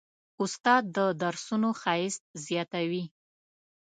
استاد 0.43 0.83
د 0.95 0.97
درسونو 1.21 1.69
ښایست 1.81 2.23
زیاتوي. 2.45 3.03